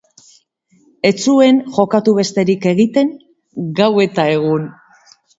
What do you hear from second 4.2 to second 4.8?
egun.